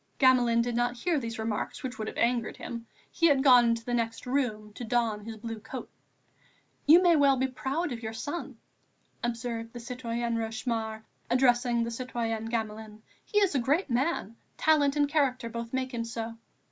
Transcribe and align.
Gamelin 0.17 0.63
did 0.63 0.73
not 0.75 0.97
hear 0.97 1.19
these 1.19 1.37
remarks, 1.37 1.83
which 1.83 1.99
would 1.99 2.07
have 2.07 2.17
angered 2.17 2.57
him; 2.57 2.87
he 3.11 3.27
had 3.27 3.43
gone 3.43 3.65
into 3.65 3.85
the 3.85 3.93
next 3.93 4.25
room 4.25 4.73
to 4.73 4.83
don 4.83 5.25
his 5.25 5.37
blue 5.37 5.59
coat. 5.59 5.91
"You 6.87 7.03
may 7.03 7.15
well 7.15 7.37
be 7.37 7.45
proud 7.45 7.91
of 7.91 8.01
your 8.01 8.11
son," 8.13 8.57
observed 9.23 9.73
the 9.73 9.79
citoyenne 9.79 10.37
Rochemaure, 10.37 11.03
addressing 11.29 11.83
the 11.83 11.91
citoyenne 11.91 12.45
Gamelin. 12.49 13.03
"He 13.23 13.37
is 13.41 13.53
a 13.53 13.59
great 13.59 13.91
man; 13.91 14.37
talent 14.57 14.95
and 14.95 15.07
character 15.07 15.49
both 15.49 15.71
make 15.71 15.93
him 15.93 16.03
so." 16.03 16.35